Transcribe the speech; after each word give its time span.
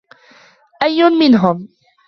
أيّ 0.83 1.03
منهم؟ 1.09 1.67